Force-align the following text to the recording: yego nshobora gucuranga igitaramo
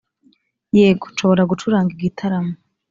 yego 0.77 1.05
nshobora 1.13 1.47
gucuranga 1.51 1.91
igitaramo 1.97 2.53